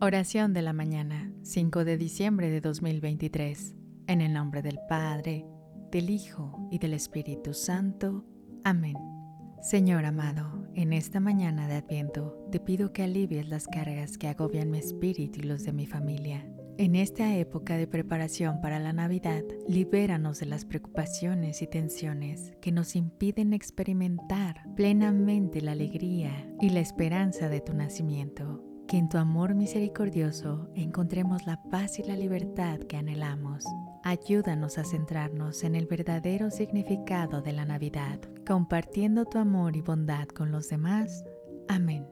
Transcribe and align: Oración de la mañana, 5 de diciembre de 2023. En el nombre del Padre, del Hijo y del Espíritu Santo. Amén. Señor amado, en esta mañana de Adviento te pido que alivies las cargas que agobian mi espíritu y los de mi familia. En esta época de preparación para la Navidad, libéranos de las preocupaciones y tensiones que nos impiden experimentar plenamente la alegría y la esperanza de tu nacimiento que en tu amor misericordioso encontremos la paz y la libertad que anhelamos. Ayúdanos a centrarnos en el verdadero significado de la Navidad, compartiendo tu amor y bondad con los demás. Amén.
Oración 0.00 0.52
de 0.52 0.62
la 0.62 0.72
mañana, 0.72 1.32
5 1.42 1.84
de 1.84 1.96
diciembre 1.96 2.48
de 2.48 2.60
2023. 2.60 3.74
En 4.06 4.20
el 4.20 4.32
nombre 4.32 4.62
del 4.62 4.78
Padre, 4.88 5.46
del 5.90 6.10
Hijo 6.10 6.68
y 6.70 6.78
del 6.78 6.92
Espíritu 6.92 7.52
Santo. 7.52 8.24
Amén. 8.62 8.94
Señor 9.62 10.04
amado, 10.04 10.68
en 10.74 10.92
esta 10.92 11.18
mañana 11.18 11.66
de 11.66 11.76
Adviento 11.76 12.46
te 12.52 12.60
pido 12.60 12.92
que 12.92 13.02
alivies 13.02 13.48
las 13.48 13.66
cargas 13.66 14.16
que 14.16 14.28
agobian 14.28 14.70
mi 14.70 14.78
espíritu 14.78 15.40
y 15.40 15.44
los 15.44 15.64
de 15.64 15.72
mi 15.72 15.86
familia. 15.86 16.46
En 16.78 16.94
esta 16.94 17.34
época 17.34 17.76
de 17.76 17.88
preparación 17.88 18.60
para 18.60 18.78
la 18.78 18.92
Navidad, 18.92 19.42
libéranos 19.66 20.38
de 20.38 20.46
las 20.46 20.64
preocupaciones 20.64 21.62
y 21.62 21.66
tensiones 21.66 22.52
que 22.60 22.70
nos 22.70 22.94
impiden 22.94 23.54
experimentar 23.54 24.62
plenamente 24.76 25.62
la 25.62 25.72
alegría 25.72 26.54
y 26.60 26.68
la 26.68 26.80
esperanza 26.80 27.48
de 27.48 27.60
tu 27.60 27.72
nacimiento 27.72 28.75
que 28.88 28.98
en 28.98 29.08
tu 29.08 29.18
amor 29.18 29.54
misericordioso 29.54 30.68
encontremos 30.74 31.44
la 31.44 31.60
paz 31.70 31.98
y 31.98 32.04
la 32.04 32.16
libertad 32.16 32.78
que 32.78 32.96
anhelamos. 32.96 33.64
Ayúdanos 34.04 34.78
a 34.78 34.84
centrarnos 34.84 35.64
en 35.64 35.74
el 35.74 35.86
verdadero 35.86 36.52
significado 36.52 37.42
de 37.42 37.52
la 37.52 37.64
Navidad, 37.64 38.20
compartiendo 38.46 39.24
tu 39.24 39.38
amor 39.38 39.76
y 39.76 39.80
bondad 39.80 40.28
con 40.28 40.52
los 40.52 40.68
demás. 40.68 41.24
Amén. 41.66 42.06